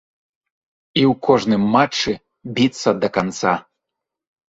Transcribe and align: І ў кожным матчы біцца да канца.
І 0.99 1.03
ў 1.11 1.19
кожным 1.27 1.63
матчы 1.77 2.11
біцца 2.57 2.89
да 3.07 3.15
канца. 3.19 3.53